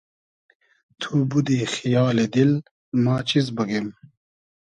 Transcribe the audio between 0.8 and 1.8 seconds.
تو بودی